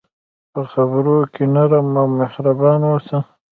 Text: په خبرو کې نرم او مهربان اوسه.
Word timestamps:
په 0.53 0.61
خبرو 0.71 1.17
کې 1.33 1.43
نرم 1.55 1.87
او 2.01 2.07
مهربان 2.19 2.81
اوسه. 2.91 3.19